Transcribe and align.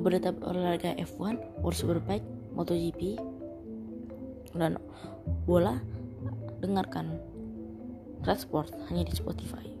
berita 0.00 0.32
olahraga 0.44 0.96
F1, 0.96 1.60
World 1.60 1.76
Superbike, 1.76 2.24
MotoGP, 2.56 3.20
dan 4.56 4.80
bola 5.44 5.80
dengarkan 6.60 7.16
Transport 8.22 8.70
hanya 8.88 9.08
di 9.08 9.12
Spotify. 9.16 9.71